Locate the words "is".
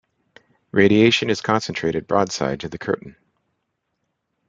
1.29-1.41